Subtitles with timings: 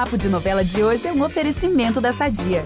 [0.00, 2.62] Papo de Novela de hoje é um oferecimento da Sadia.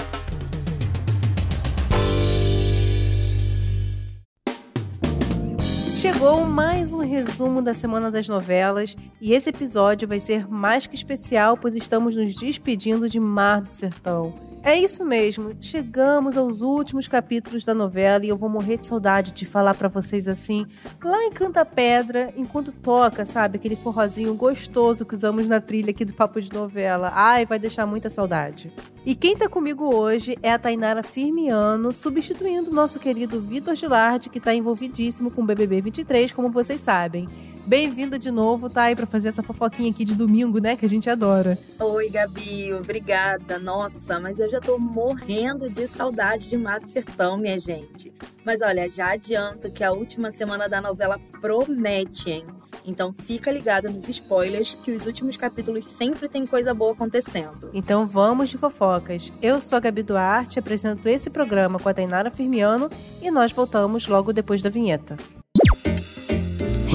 [5.96, 10.94] Chegou mais um resumo da Semana das Novelas e esse episódio vai ser mais que
[10.94, 14.53] especial, pois estamos nos despedindo de Mar do Sertão.
[14.66, 19.30] É isso mesmo, chegamos aos últimos capítulos da novela e eu vou morrer de saudade
[19.30, 20.64] de falar para vocês assim,
[21.04, 26.02] lá em Canta Pedra, enquanto toca, sabe, aquele forrozinho gostoso que usamos na trilha aqui
[26.02, 27.12] do Papo de Novela.
[27.14, 28.72] Ai, vai deixar muita saudade.
[29.04, 34.30] E quem tá comigo hoje é a Tainara Firmiano, substituindo o nosso querido Vitor Gilardi,
[34.30, 37.28] que tá envolvidíssimo com o BBB 23, como vocês sabem.
[37.66, 40.88] Bem-vinda de novo, tá aí para fazer essa fofoquinha aqui de domingo, né, que a
[40.88, 41.58] gente adora.
[41.80, 43.58] Oi, Gabi, obrigada.
[43.58, 48.12] Nossa, mas eu já tô morrendo de saudade de Mato Sertão, minha gente.
[48.44, 52.44] Mas olha, já adianto que a última semana da novela promete, hein?
[52.84, 57.70] Então fica ligado nos spoilers que os últimos capítulos sempre tem coisa boa acontecendo.
[57.72, 59.32] Então vamos de fofocas.
[59.40, 62.90] Eu sou a Gabi Duarte, apresento esse programa com a Tainara Firmiano
[63.22, 65.16] e nós voltamos logo depois da vinheta.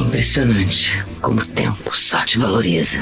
[0.09, 2.97] Impressionante como o tempo só te valoriza.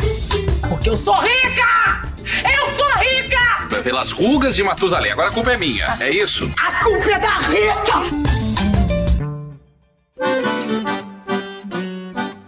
[0.68, 2.06] Porque eu sou rica!
[2.44, 3.82] Eu sou rica!
[3.82, 5.14] Pelas rugas de Matusalém.
[5.14, 6.52] Agora a culpa é minha, é isso?
[6.60, 7.94] A culpa é da Rita!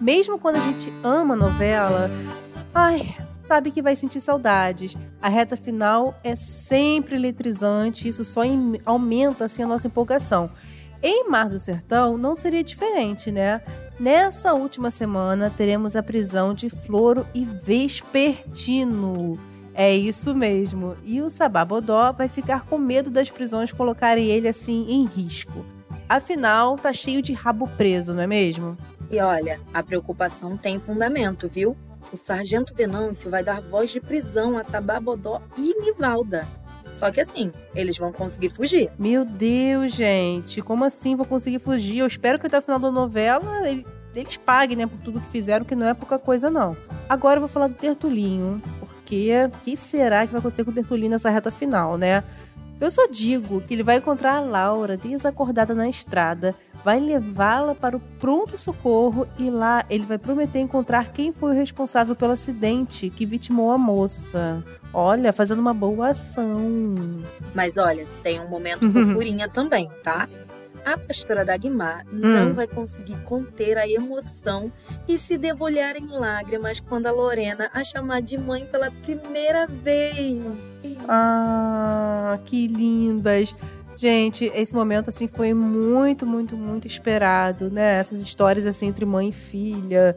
[0.01, 2.11] Mesmo quando a gente ama a novela,
[2.75, 4.93] ai, sabe que vai sentir saudades.
[5.21, 8.41] A reta final é sempre eletrizante, isso só
[8.85, 10.51] aumenta assim a nossa empolgação.
[11.01, 13.61] Em Mar do Sertão não seria diferente, né?
[13.99, 19.37] Nessa última semana teremos a prisão de Floro e Vespertino.
[19.73, 20.95] É isso mesmo.
[21.03, 25.65] E o Sababodó vai ficar com medo das prisões colocarem ele assim em risco.
[26.07, 28.77] Afinal, tá cheio de rabo preso, não é mesmo?
[29.11, 31.75] E olha, a preocupação tem fundamento, viu?
[32.11, 36.47] O sargento Venâncio vai dar voz de prisão a Sababodó e Nivalda.
[36.93, 38.89] Só que assim, eles vão conseguir fugir.
[38.97, 41.99] Meu Deus, gente, como assim vão conseguir fugir?
[41.99, 43.67] Eu espero que até o final da novela
[44.19, 46.75] eles paguem, né, por tudo que fizeram, que não é pouca coisa, não.
[47.07, 50.73] Agora eu vou falar do Tertulinho, porque o que será que vai acontecer com o
[50.73, 52.23] Tertulinho nessa reta final, né?
[52.79, 57.97] Eu só digo que ele vai encontrar a Laura desacordada na estrada, vai levá-la para
[57.97, 63.25] o pronto-socorro e lá ele vai prometer encontrar quem foi o responsável pelo acidente que
[63.25, 64.63] vitimou a moça.
[64.93, 66.57] Olha, fazendo uma boa ação.
[67.53, 70.27] Mas olha, tem um momento fofurinha também, tá?
[70.85, 72.19] A pastora Dagmar hum.
[72.19, 74.71] não vai conseguir conter a emoção
[75.07, 80.39] e se debulhar em lágrimas quando a Lorena a chamar de mãe pela primeira vez.
[81.07, 83.55] Ah, que lindas!
[83.97, 87.99] Gente, esse momento assim foi muito, muito, muito esperado, né?
[87.99, 90.15] Essas histórias assim entre mãe e filha.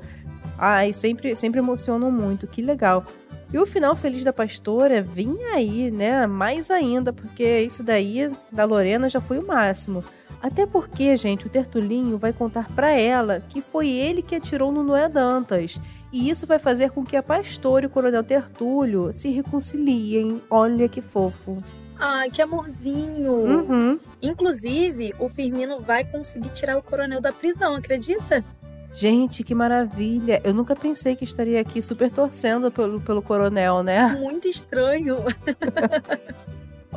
[0.57, 2.47] Ai, sempre, sempre emocionam muito.
[2.47, 3.05] Que legal.
[3.53, 6.27] E o final feliz da pastora vem aí, né?
[6.27, 10.05] Mais ainda, porque isso daí da Lorena já foi o máximo.
[10.43, 14.83] Até porque, gente, o Tertulinho vai contar para ela que foi ele que atirou no
[14.83, 15.81] Noé Dantas.
[16.13, 20.43] E isso vai fazer com que a pastora e o coronel Tertúlio se reconciliem.
[20.51, 21.63] Olha que fofo.
[21.97, 23.33] Ai, que amorzinho!
[23.33, 24.01] Uhum.
[24.21, 28.45] Inclusive, o Firmino vai conseguir tirar o coronel da prisão, acredita?
[28.93, 30.41] Gente, que maravilha!
[30.43, 34.09] Eu nunca pensei que estaria aqui super torcendo pelo, pelo coronel, né?
[34.19, 35.19] Muito estranho.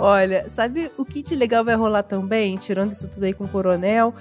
[0.06, 3.48] Olha, sabe o que de legal vai rolar também, tirando isso tudo aí com o
[3.48, 4.14] coronel?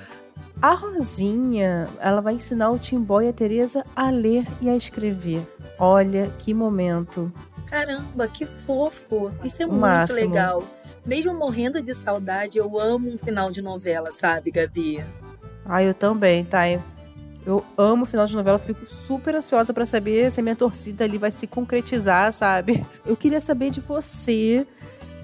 [0.62, 5.46] A Rosinha, ela vai ensinar o Timboy e a Teresa a ler e a escrever.
[5.78, 7.30] Olha que momento.
[7.66, 9.30] Caramba, que fofo.
[9.44, 10.20] Isso é O muito máximo.
[10.20, 10.64] legal.
[11.04, 15.04] Mesmo morrendo de saudade, eu amo um final de novela, sabe, Gabi?
[15.66, 16.62] Ah, eu também, tá?
[17.46, 21.04] Eu amo o final de novela, fico super ansiosa pra saber se a minha torcida
[21.04, 22.86] ali vai se concretizar, sabe?
[23.04, 24.66] Eu queria saber de você,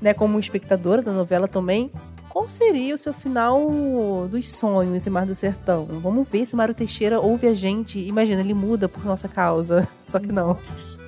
[0.01, 1.91] né, como espectadora da novela também,
[2.31, 3.67] qual seria o seu final
[4.29, 5.85] dos sonhos em Mar do Sertão?
[5.85, 7.99] Vamos ver se Mário Teixeira ouve a gente.
[7.99, 9.87] Imagina, ele muda por nossa causa.
[10.07, 10.57] Só que não.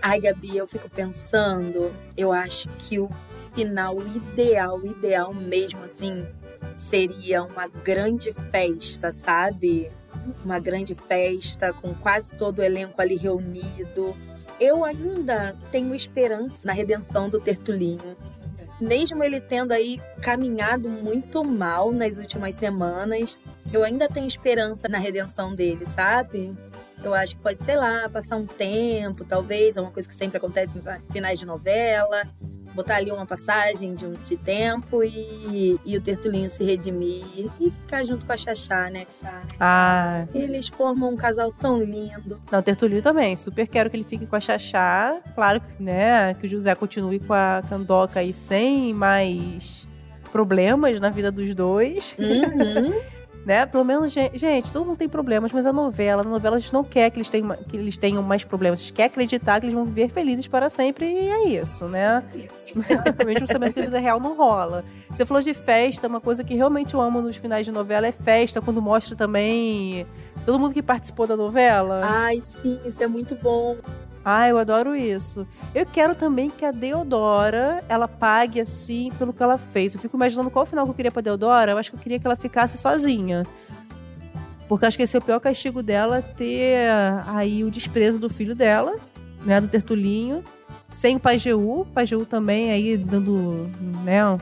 [0.02, 3.08] Ai, Gabi, eu fico pensando, eu acho que o
[3.54, 6.26] final ideal, ideal mesmo, assim,
[6.74, 9.92] seria uma grande festa, sabe?
[10.44, 14.16] Uma grande festa com quase todo o elenco ali reunido.
[14.58, 18.16] Eu ainda tenho esperança na redenção do Tertulinho.
[18.82, 23.38] Mesmo ele tendo aí caminhado muito mal nas últimas semanas,
[23.72, 26.52] eu ainda tenho esperança na redenção dele, sabe?
[27.00, 30.38] Eu acho que pode, sei lá, passar um tempo, talvez, é uma coisa que sempre
[30.38, 32.24] acontece em finais de novela.
[32.74, 37.70] Botar ali uma passagem de, um, de tempo e, e o Tertulinho se redimir e
[37.70, 39.06] ficar junto com a Xaxá, né?
[39.60, 42.40] Ah, Eles formam um casal tão lindo.
[42.50, 43.36] não, o Tertulinho também.
[43.36, 45.20] Super quero que ele fique com a Xaxá.
[45.34, 49.86] Claro que, né, que o José continue com a Candoca aí sem mais
[50.32, 52.16] problemas na vida dos dois.
[52.18, 52.92] Uhum.
[53.44, 53.66] né?
[53.66, 56.72] Pelo menos, gen- gente, todo mundo tem problemas, mas a novela, na novela a gente
[56.72, 58.78] não quer que eles tenham, que eles tenham mais problemas.
[58.78, 62.22] A gente quer acreditar que eles vão viver felizes para sempre e é isso, né?
[63.26, 64.84] Mesmo sabendo que a vida real não rola.
[65.10, 68.12] Você falou de festa, uma coisa que realmente eu amo nos finais de novela é
[68.12, 70.06] festa, quando mostra também
[70.44, 72.00] todo mundo que participou da novela.
[72.04, 73.76] Ai, sim, isso é muito bom.
[74.24, 75.46] Ah, eu adoro isso.
[75.74, 79.94] Eu quero também que a Deodora, ela pague assim pelo que ela fez.
[79.94, 81.72] Eu fico imaginando qual final que eu queria pra Deodora.
[81.72, 83.44] Eu acho que eu queria que ela ficasse sozinha.
[84.68, 86.88] Porque acho que esse é o pior castigo dela, ter
[87.26, 88.94] aí o desprezo do filho dela,
[89.44, 90.42] né, do Tertulinho,
[90.94, 91.80] sem o Pajeú.
[91.80, 93.68] O Pajeú também aí dando,
[94.02, 94.38] né,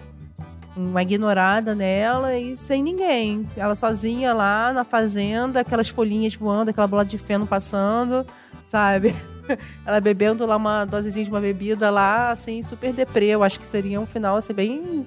[0.77, 3.49] uma ignorada nela e sem ninguém.
[3.57, 8.25] Ela sozinha lá na fazenda, aquelas folhinhas voando, aquela bola de feno passando,
[8.67, 9.15] sabe?
[9.87, 13.27] Ela bebendo lá uma dosezinha de uma bebida lá, assim, super deprê.
[13.27, 15.07] Eu acho que seria um final, assim, bem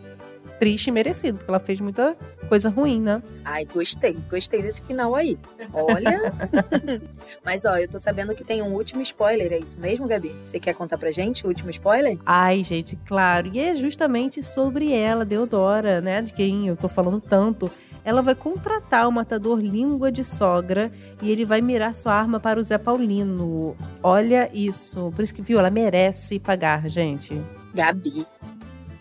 [0.64, 2.16] triste e merecido, porque ela fez muita
[2.48, 3.22] coisa ruim, né?
[3.44, 5.38] Ai, gostei, gostei desse final aí.
[5.74, 6.32] Olha.
[7.44, 10.34] Mas ó, eu tô sabendo que tem um último spoiler, é isso mesmo, Gabi?
[10.44, 12.18] Você quer contar pra gente o último spoiler?
[12.26, 13.50] Ai, gente, claro.
[13.54, 16.22] E é justamente sobre ela, Deodora, né?
[16.22, 17.70] De quem eu tô falando tanto.
[18.06, 20.92] Ela vai contratar o matador língua de sogra
[21.22, 23.76] e ele vai mirar sua arma para o Zé Paulino.
[24.02, 25.12] Olha isso.
[25.16, 27.42] Por isso que, viu, ela merece pagar, gente.
[27.74, 28.28] Gabi,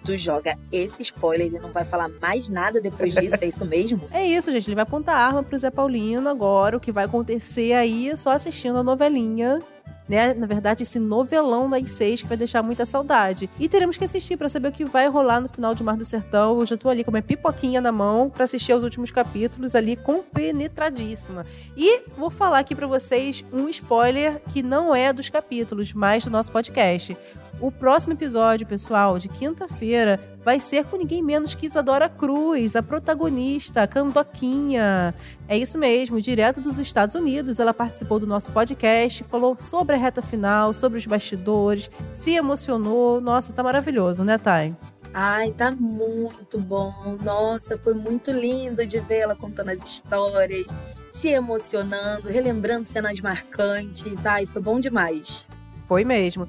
[0.05, 4.01] tu joga esse spoiler e não vai falar mais nada depois disso, é isso mesmo?
[4.13, 4.69] É isso, gente.
[4.69, 6.77] Ele vai apontar a arma pro Zé Paulino agora.
[6.77, 9.61] O que vai acontecer aí é só assistindo a novelinha.
[10.09, 10.35] Né?
[10.35, 13.49] Na verdade, esse novelão das seis que vai deixar muita saudade.
[13.59, 16.05] E teremos que assistir para saber o que vai rolar no final de Mar do
[16.05, 16.59] Sertão.
[16.59, 19.97] Eu já tô ali com minha pipoquinha na mão para assistir aos últimos capítulos ali
[19.97, 21.47] compenetradíssima.
[21.77, 26.31] E vou falar aqui para vocês um spoiler que não é dos capítulos, mas do
[26.31, 27.17] nosso podcast.
[27.63, 32.83] O próximo episódio, pessoal, de quinta-feira, vai ser com ninguém menos que Isadora Cruz, a
[32.83, 35.15] protagonista, a Candoquinha.
[35.47, 37.61] É isso mesmo, direto dos Estados Unidos.
[37.61, 43.21] Ela participou do nosso podcast, falou sobre a reta final, sobre os bastidores, se emocionou.
[43.21, 44.75] Nossa, tá maravilhoso, né, Thay?
[45.15, 47.17] Ai, tá muito bom.
[47.23, 50.67] Nossa, foi muito lindo de vê-la contando as histórias,
[51.13, 54.27] se emocionando, relembrando cenas marcantes.
[54.27, 55.47] Ai, foi bom demais.
[55.87, 56.49] Foi mesmo.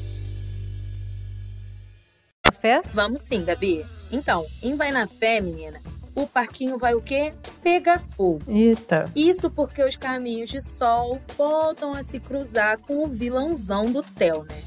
[2.61, 2.81] Café.
[2.91, 3.83] Vamos sim, Gabi.
[4.11, 5.81] Então, em Vai na Fé, menina,
[6.13, 7.33] o parquinho vai o quê?
[7.63, 8.41] Pegar fogo.
[8.47, 9.05] Eita.
[9.15, 14.43] Isso porque os caminhos de sol voltam a se cruzar com o vilãozão do Theo,
[14.43, 14.61] né?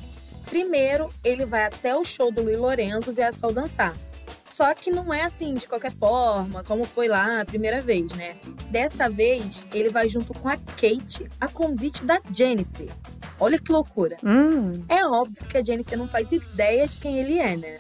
[0.46, 3.94] Primeiro, ele vai até o show do Luiz Lorenzo ver a Sol dançar.
[4.44, 8.37] Só que não é assim de qualquer forma, como foi lá a primeira vez, né?
[8.71, 12.88] Dessa vez, ele vai junto com a Kate a convite da Jennifer.
[13.41, 14.17] Olha que loucura.
[14.23, 14.85] Hum.
[14.88, 17.78] É óbvio que a Jennifer não faz ideia de quem ele é, né?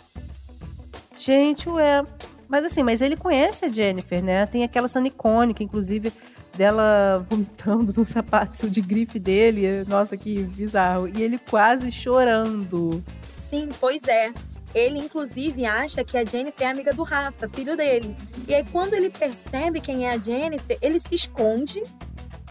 [1.16, 2.04] Gente, ué.
[2.48, 4.46] Mas assim, mas ele conhece a Jennifer, né?
[4.46, 6.12] Tem aquela cena icônica, inclusive,
[6.56, 9.84] dela vomitando no sapato de grife dele.
[9.86, 11.08] Nossa, que bizarro.
[11.08, 13.02] E ele quase chorando.
[13.46, 14.32] Sim, pois é.
[14.74, 18.16] Ele, inclusive, acha que a Jennifer é amiga do Rafa, filho dele.
[18.48, 21.82] E aí, quando ele percebe quem é a Jennifer, ele se esconde.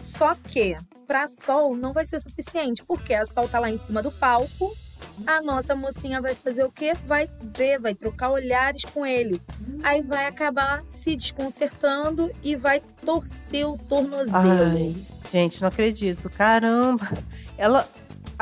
[0.01, 4.01] Só que, pra Sol, não vai ser suficiente, porque a Sol tá lá em cima
[4.01, 4.73] do palco.
[5.27, 6.93] A nossa mocinha vai fazer o quê?
[7.05, 9.39] Vai ver, vai trocar olhares com ele.
[9.83, 14.31] Aí vai acabar se desconcertando e vai torcer o tornozelo.
[14.33, 14.95] Ai,
[15.31, 16.29] gente, não acredito.
[16.29, 17.07] Caramba.
[17.57, 17.87] Ela.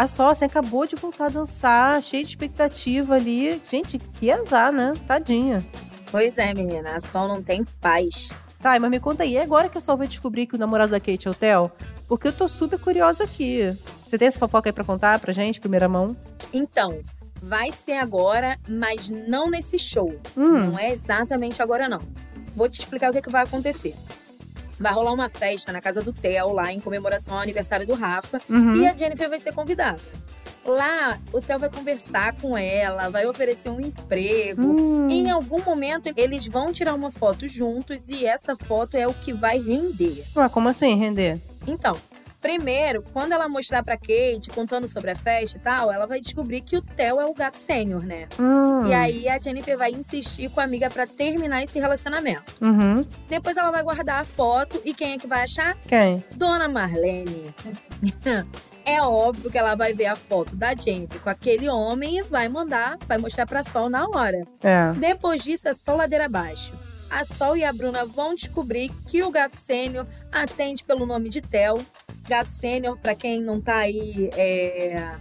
[0.02, 3.62] A sócia acabou de voltar a dançar, cheia de expectativa ali.
[3.70, 4.94] Gente, que azar, né?
[5.06, 5.64] Tadinha.
[6.10, 8.32] Pois é, menina, a Sol não tem paz.
[8.60, 10.90] Tá, mas me conta aí, é agora que a Sol vai descobrir que o namorado
[10.90, 11.72] da Kate é o Theo?
[12.08, 13.78] Porque eu tô super curiosa aqui.
[14.08, 16.18] Você tem essa fofoca aí pra contar pra gente, primeira mão?
[16.52, 17.00] Então,
[17.40, 20.20] vai ser agora, mas não nesse show.
[20.36, 22.02] Hum, Não é exatamente agora, não.
[22.56, 23.96] Vou te explicar o que, que vai acontecer.
[24.82, 28.42] Vai rolar uma festa na casa do Theo, lá em comemoração ao aniversário do Rafa,
[28.50, 28.76] uhum.
[28.76, 30.00] e a Jennifer vai ser convidada.
[30.66, 34.62] Lá, o Theo vai conversar com ela, vai oferecer um emprego.
[34.62, 39.14] Hum, Em algum momento, eles vão tirar uma foto juntos e essa foto é o
[39.14, 40.24] que vai render.
[40.36, 41.40] Ué, como assim, render?
[41.68, 41.96] Então,
[42.42, 46.62] primeiro, quando ela mostrar pra Kate, contando sobre a festa e tal, ela vai descobrir
[46.62, 48.28] que o Theo é o gato sênior, né?
[48.40, 52.54] Hum, E aí a Jennifer vai insistir com a amiga pra terminar esse relacionamento.
[52.62, 53.06] Uhum.
[53.28, 55.78] Depois ela vai guardar a foto e quem é que vai achar?
[55.88, 56.24] Quem?
[56.36, 57.54] Dona Marlene.
[58.84, 62.50] É óbvio que ela vai ver a foto da Jennifer com aquele homem e vai
[62.50, 64.44] mandar, vai mostrar pra Sol na hora.
[64.64, 64.92] É.
[64.94, 66.74] Depois disso, é só ladeira abaixo.
[67.12, 71.42] A Sol e a Bruna vão descobrir que o gato sênior atende pelo nome de
[71.42, 71.86] Theo.
[72.28, 75.12] Gato sênior, pra quem não tá aí é,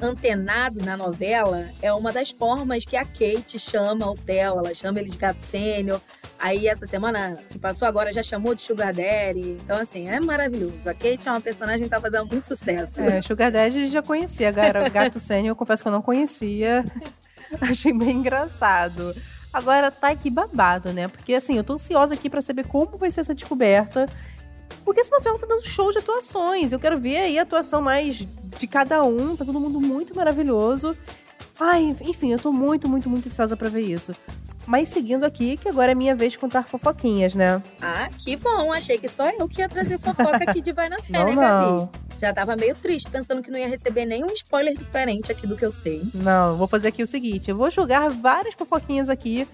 [0.00, 4.58] antenado na novela, é uma das formas que a Kate chama o Theo.
[4.58, 6.00] Ela chama ele de gato sênior.
[6.38, 9.58] Aí essa semana que passou agora já chamou de Sugar Daddy.
[9.62, 10.88] Então, assim, é maravilhoso.
[10.88, 13.00] A Kate é uma personagem que tá fazendo muito sucesso.
[13.02, 14.48] É, Sugar Daddy já conhecia.
[14.48, 16.84] Agora, Gato Sênior, eu confesso que eu não conhecia.
[17.60, 19.14] Achei bem engraçado.
[19.54, 21.06] Agora, tá aqui babado, né?
[21.06, 24.04] Porque, assim, eu tô ansiosa aqui pra saber como vai ser essa descoberta.
[24.84, 26.72] Porque essa novela tá dando show de atuações.
[26.72, 29.36] Eu quero ver aí a atuação mais de cada um.
[29.36, 30.98] Tá todo mundo muito maravilhoso.
[31.60, 34.12] Ai, enfim, eu tô muito, muito, muito ansiosa pra ver isso.
[34.66, 37.62] Mas seguindo aqui, que agora é minha vez de contar fofoquinhas, né?
[37.80, 38.72] Ah, que bom.
[38.72, 41.34] Achei que só eu que ia trazer fofoca aqui de Vai na Fé, Não, né,
[41.34, 41.66] Gabi?
[41.72, 41.90] não.
[42.20, 45.64] Já tava meio triste, pensando que não ia receber nenhum spoiler diferente aqui do que
[45.64, 46.00] eu sei.
[46.14, 49.46] Não, vou fazer aqui o seguinte: eu vou jogar várias fofoquinhas aqui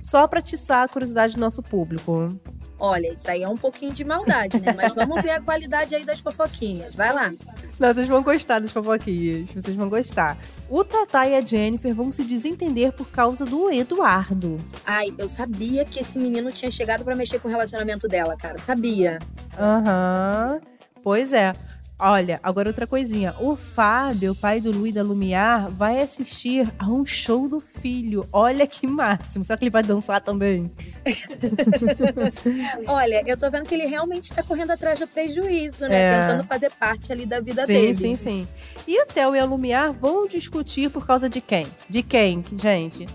[0.00, 2.28] só pra atiçar a curiosidade do nosso público.
[2.78, 4.72] Olha, isso aí é um pouquinho de maldade, né?
[4.72, 6.94] Mas vamos ver a qualidade aí das fofoquinhas.
[6.94, 7.32] Vai lá.
[7.78, 9.50] Não, vocês vão gostar das fofoquinhas.
[9.50, 10.38] Vocês vão gostar.
[10.70, 14.56] O Tatá e a Jennifer vão se desentender por causa do Eduardo.
[14.86, 18.58] Ai, eu sabia que esse menino tinha chegado pra mexer com o relacionamento dela, cara.
[18.58, 19.18] Sabia.
[19.58, 20.60] Aham.
[21.02, 21.52] Pois é.
[22.00, 23.34] Olha, agora outra coisinha.
[23.40, 28.24] O Fábio, pai do Lu e da Lumiar, vai assistir a um show do filho.
[28.32, 29.44] Olha que máximo.
[29.44, 30.70] Será que ele vai dançar também?
[32.86, 36.00] Olha, eu tô vendo que ele realmente tá correndo atrás do prejuízo, né?
[36.00, 36.20] É.
[36.20, 37.94] Tentando fazer parte ali da vida sim, dele.
[37.94, 38.48] sim, sim.
[38.86, 41.66] E o Theo e a Lumiar vão discutir por causa de quem?
[41.88, 43.06] De quem, gente?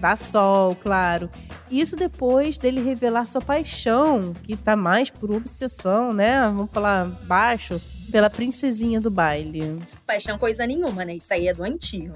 [0.00, 1.28] Da Sol, claro.
[1.70, 6.40] Isso depois dele revelar sua paixão, que tá mais por obsessão, né?
[6.42, 7.80] Vamos falar baixo,
[8.12, 9.80] pela princesinha do baile.
[10.06, 11.14] Paixão coisa nenhuma, né?
[11.14, 12.12] Isso aí é doentio.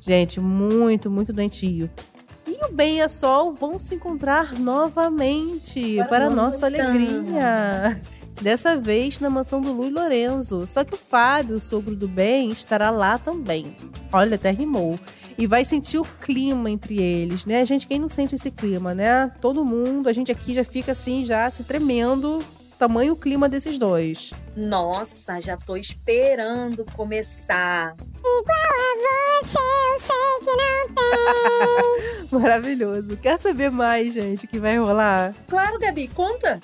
[0.00, 1.88] Gente, muito, muito doentio.
[2.44, 8.00] E o Ben e a Sol vão se encontrar novamente, Para para, nossa nossa alegria.
[8.42, 10.66] Dessa vez na mansão do Lu e Lorenzo.
[10.66, 13.76] Só que o Fábio, o sogro do Ben, estará lá também.
[14.12, 14.98] Olha, até rimou.
[15.36, 17.64] E vai sentir o clima entre eles, né?
[17.64, 19.30] Gente, quem não sente esse clima, né?
[19.40, 22.40] Todo mundo, a gente aqui já fica assim, já se tremendo.
[22.78, 24.32] Tamanho clima desses dois.
[24.56, 27.96] Nossa, já tô esperando começar.
[32.30, 33.16] Maravilhoso.
[33.16, 35.34] Quer saber mais, gente, o que vai rolar?
[35.48, 36.60] Claro, Gabi, conta.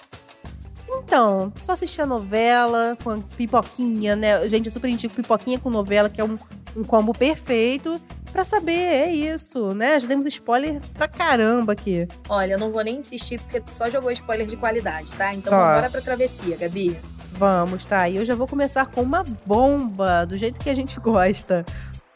[0.89, 4.49] Então, só assistir a novela com a pipoquinha, né?
[4.49, 6.39] Gente, eu super indico pipoquinha com novela, que é um,
[6.77, 8.01] um combo perfeito.
[8.35, 9.97] Pra saber, é isso, né?
[10.01, 12.09] Já demos spoiler pra caramba aqui.
[12.29, 15.33] Olha, eu não vou nem insistir porque tu só jogou spoiler de qualidade, tá?
[15.33, 15.77] Então Só.
[15.77, 16.99] vamos pra travessia, Gabi.
[17.31, 18.09] Vamos, tá?
[18.09, 21.65] E eu já vou começar com uma bomba, do jeito que a gente gosta.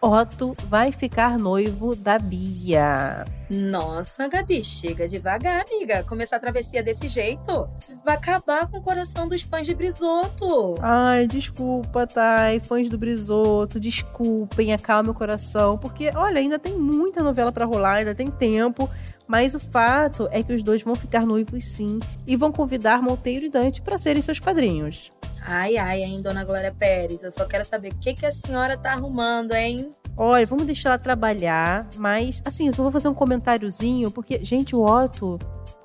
[0.00, 3.25] Otto vai ficar noivo da Bia.
[3.50, 6.05] Nossa, Gabi, chega devagar, amiga.
[6.05, 7.69] Começar a travessia desse jeito
[8.05, 10.76] vai acabar com o coração dos fãs de Brisoto.
[10.81, 17.21] Ai, desculpa, Thay, fãs do Brisoto, desculpem, acalme o coração, porque, olha, ainda tem muita
[17.21, 18.88] novela pra rolar, ainda tem tempo,
[19.26, 23.47] mas o fato é que os dois vão ficar noivos sim e vão convidar Monteiro
[23.47, 25.11] e Dante pra serem seus padrinhos.
[25.40, 27.23] Ai, ai, hein, dona Glória Pérez.
[27.23, 29.90] Eu só quero saber o que, que a senhora tá arrumando, hein?
[30.16, 34.75] Olha, vamos deixar ela trabalhar, mas, assim, eu só vou fazer um comentáriozinho, porque, gente,
[34.75, 35.38] o Otto,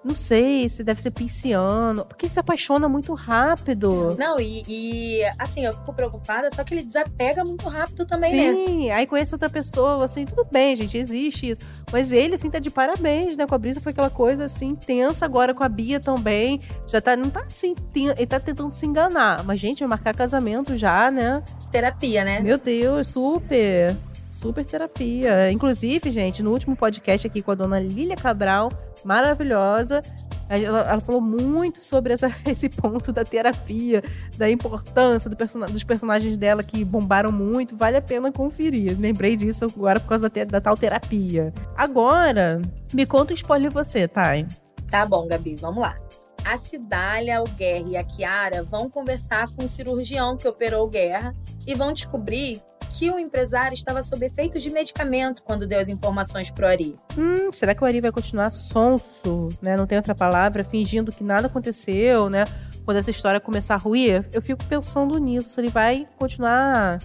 [0.03, 4.15] não sei se deve ser pisciano, porque ele se apaixona muito rápido.
[4.17, 8.53] Não, e, e, assim, eu fico preocupada, só que ele desapega muito rápido também, né?
[8.53, 11.62] Sim, aí conhece outra pessoa, assim, tudo bem, gente, existe isso.
[11.91, 13.48] Mas ele, assim, tá de parabéns, né?
[13.48, 16.60] Com a Brisa foi aquela coisa, assim, tensa agora com a Bia também.
[16.88, 19.43] Já tá, não tá assim, ele tá tentando se enganar.
[19.43, 21.41] Mas, gente, vai marcar casamento já, né?
[21.72, 22.39] Terapia, né?
[22.41, 23.95] Meu Deus, super.
[24.43, 25.50] Super terapia.
[25.51, 28.69] Inclusive, gente, no último podcast aqui com a dona Lília Cabral,
[29.05, 30.01] maravilhosa,
[30.50, 34.03] ela, ela falou muito sobre essa- esse ponto da terapia,
[34.38, 37.77] da importância do persona- dos personagens dela que bombaram muito.
[37.77, 39.00] Vale a pena conferir.
[39.00, 41.53] Lembrei disso agora por causa da, da tal terapia.
[41.77, 42.62] Agora,
[42.93, 44.45] me conta um spoiler você, Thay.
[44.91, 45.95] Tá bom, Gabi, vamos lá.
[46.43, 50.89] A Cidália, o Guerra e a Kiara vão conversar com o cirurgião que operou o
[50.89, 51.33] Guerra
[51.65, 52.62] e vão descobrir
[52.93, 56.95] que o empresário estava sob efeito de medicamento quando deu as informações pro Ari.
[57.17, 59.75] Hum, será que o Ari vai continuar sonso, né?
[59.75, 62.45] Não tem outra palavra, fingindo que nada aconteceu, né?
[62.85, 65.50] Quando essa história começar a ruir, eu fico pensando nisso.
[65.50, 67.00] Se ele vai continuar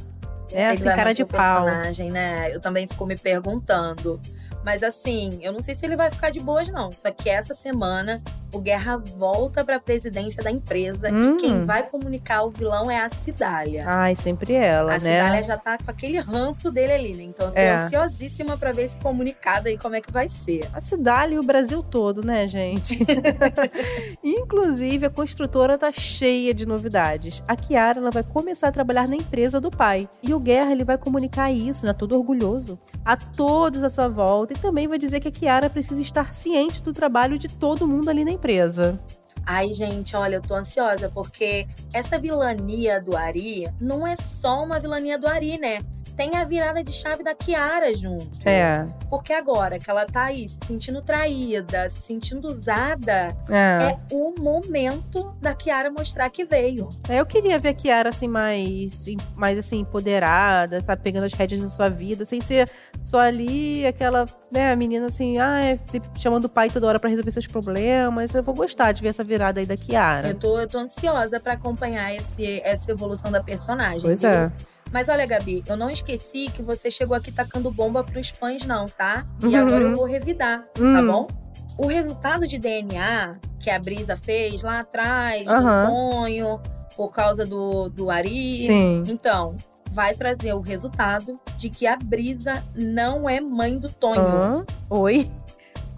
[0.52, 1.64] é, assim, cara de pau.
[1.64, 2.54] personagem, né?
[2.54, 4.21] Eu também fico me perguntando.
[4.62, 6.92] Mas assim, eu não sei se ele vai ficar de boas, não.
[6.92, 11.37] Só que essa semana o Guerra volta para a presidência da empresa hum.
[11.37, 13.85] e quem vai comunicar o vilão é a Cidália.
[13.87, 15.21] Ai, sempre ela, a né?
[15.21, 17.23] A Cidália já tá com aquele ranço dele ali, né?
[17.25, 17.75] Então eu tô é.
[17.75, 20.69] ansiosíssima para ver esse comunicado aí como é que vai ser.
[20.73, 22.99] A Cidália e o Brasil todo, né, gente?
[24.23, 27.43] Inclusive, a construtora tá cheia de novidades.
[27.47, 30.09] A Kiara ela vai começar a trabalhar na empresa do pai.
[30.23, 31.93] E o Guerra ele vai comunicar isso, né?
[31.93, 32.78] Todo orgulhoso.
[33.05, 34.55] A todos à sua volta.
[34.55, 38.09] E também vai dizer que a Kiara precisa estar ciente do trabalho de todo mundo
[38.09, 38.99] ali na empresa.
[39.45, 44.78] Ai, gente, olha, eu tô ansiosa porque essa vilania do Ari não é só uma
[44.78, 45.78] vilania do Ari, né?
[46.18, 48.28] Tem a virada de chave da Kiara junto.
[48.44, 48.84] É.
[49.08, 54.34] Porque agora que ela tá aí se sentindo traída, se sentindo usada, é, é o
[54.37, 56.88] momento da Kiara mostrar que veio.
[57.08, 59.06] É, eu queria ver a Kiara assim mais,
[59.37, 62.68] mais assim empoderada, sabe, pegando as rédeas da sua vida, sem ser
[63.04, 65.78] só ali aquela, né, menina assim, ah, é,
[66.18, 68.34] chamando o pai toda hora para resolver seus problemas.
[68.34, 70.30] Eu vou gostar de ver essa virada aí da Kiara.
[70.30, 74.02] Eu tô, eu tô ansiosa para acompanhar esse, essa evolução da personagem.
[74.02, 74.30] Pois viu?
[74.30, 74.50] é.
[74.92, 78.87] Mas olha, Gabi, eu não esqueci que você chegou aqui tacando bomba pros fãs, não,
[78.87, 79.26] tá?
[79.42, 79.57] E uhum.
[79.57, 80.95] agora eu vou revidar, tá uhum.
[80.95, 81.26] tá bom?
[81.76, 85.57] O resultado de DNA que a Brisa fez lá atrás, uhum.
[85.57, 86.61] do Tonho,
[86.97, 88.66] por causa do, do Ari.
[88.66, 89.02] Sim.
[89.07, 89.57] Então,
[89.90, 94.64] vai trazer o resultado de que a Brisa não é mãe do Tonho.
[94.90, 95.30] Oi?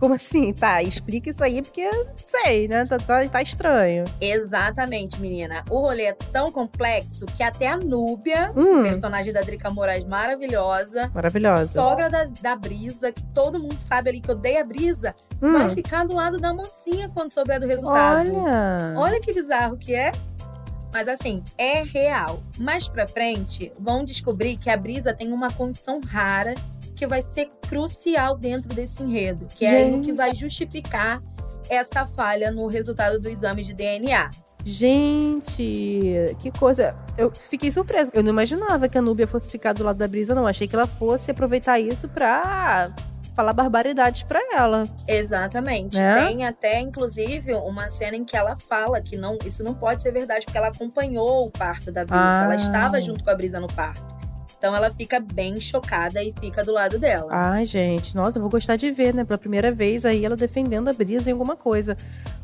[0.00, 0.50] Como assim?
[0.54, 2.86] Tá, explica isso aí, porque sei, né?
[2.86, 4.04] Tá, tá, tá, estranho.
[4.18, 5.62] Exatamente, menina.
[5.68, 8.82] O rolê é tão complexo que até a Núbia, hum.
[8.82, 14.20] personagem da Drica Moraes maravilhosa, maravilhosa, sogra da, da Brisa, que todo mundo sabe ali
[14.22, 15.52] que odeia a Brisa, hum.
[15.52, 18.34] vai ficar do lado da mocinha quando souber do resultado.
[18.34, 18.94] Olha!
[18.96, 20.12] Olha que bizarro que é.
[20.94, 22.40] Mas assim, é real.
[22.58, 26.54] Mais pra frente, vão descobrir que a Brisa tem uma condição rara
[27.00, 29.94] que vai ser crucial dentro desse enredo, que Gente.
[29.94, 31.22] é o que vai justificar
[31.70, 34.30] essa falha no resultado do exame de DNA.
[34.62, 36.94] Gente, que coisa.
[37.16, 38.10] Eu fiquei surpresa.
[38.12, 40.46] Eu não imaginava que a Núbia fosse ficar do lado da Brisa, não.
[40.46, 42.92] Achei que ela fosse aproveitar isso pra
[43.34, 44.82] falar barbaridades para ela.
[45.08, 45.96] Exatamente.
[45.96, 46.26] Né?
[46.26, 50.12] Tem até, inclusive, uma cena em que ela fala que não, isso não pode ser
[50.12, 52.20] verdade, porque ela acompanhou o parto da Brisa.
[52.20, 52.44] Ah.
[52.44, 54.19] Ela estava junto com a Brisa no parto.
[54.60, 57.28] Então ela fica bem chocada e fica do lado dela.
[57.30, 59.24] Ai, gente, nossa, eu vou gostar de ver, né?
[59.24, 61.96] Pela primeira vez aí ela defendendo a Brisa em alguma coisa.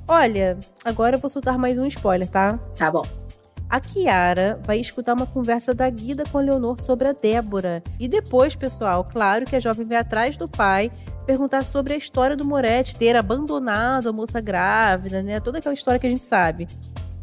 [0.09, 2.59] Olha, agora eu vou soltar mais um spoiler, tá?
[2.74, 3.05] Tá bom.
[3.68, 7.83] A Kiara vai escutar uma conversa da Guida com a Leonor sobre a Débora.
[8.00, 10.90] E depois, pessoal, claro que a jovem vai atrás do pai
[11.26, 15.38] perguntar sobre a história do Moretti ter abandonado a moça grávida, né?
[15.38, 16.66] Toda aquela história que a gente sabe.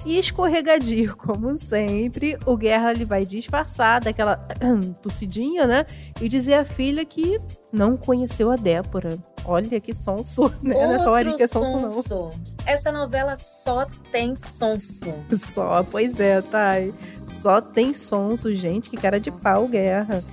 [0.06, 4.36] E escorregadio, como sempre, o Guerra ele vai disfarçar daquela
[5.02, 5.86] tossidinha, né?
[6.22, 7.40] E dizer à filha que
[7.72, 9.18] não conheceu a Débora.
[9.46, 10.76] Olha que sonso, né?
[10.76, 12.30] Outro não é só Ari que é sonso, sonso, não.
[12.66, 15.14] Essa novela só tem sonso.
[15.38, 16.94] Só, pois é, Thay.
[17.32, 18.90] Só tem sonso, gente.
[18.90, 20.24] Que cara de pau, Guerra.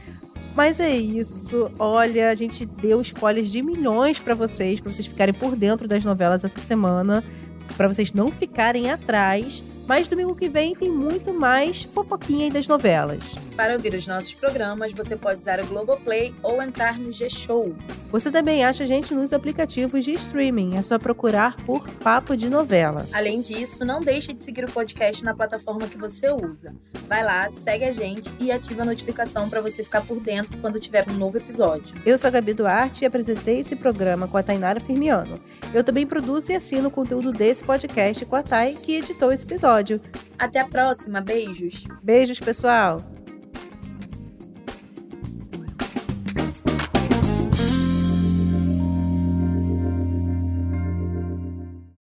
[0.54, 1.70] Mas é isso.
[1.78, 6.04] Olha, a gente deu spoilers de milhões para vocês, para vocês ficarem por dentro das
[6.04, 7.24] novelas essa semana
[7.76, 9.62] para vocês não ficarem atrás.
[9.90, 13.24] Mas domingo que vem tem muito mais fofoquinha aí das novelas.
[13.57, 17.74] Para ouvir os nossos programas, você pode usar o Globoplay ou entrar no G-Show.
[18.12, 20.76] Você também acha a gente nos aplicativos de streaming.
[20.76, 23.05] É só procurar por Papo de Novela.
[23.12, 26.72] Além disso, não deixe de seguir o podcast na plataforma que você usa.
[27.09, 30.79] Vai lá, segue a gente e ativa a notificação para você ficar por dentro quando
[30.79, 31.92] tiver um novo episódio.
[32.07, 35.35] Eu sou a Gabi Duarte e apresentei esse programa com a Tainara Firmiano.
[35.74, 39.46] Eu também produzo e assino o conteúdo desse podcast com a Thay, que editou esse
[39.81, 40.01] episódio.
[40.38, 41.85] Até a próxima, beijos.
[42.03, 43.03] Beijos, pessoal.